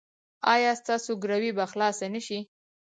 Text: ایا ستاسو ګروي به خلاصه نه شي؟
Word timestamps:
ایا 0.53 0.71
ستاسو 0.81 1.11
ګروي 1.23 1.51
به 1.57 1.63
خلاصه 1.71 2.05
نه 2.13 2.21
شي؟ 2.27 2.39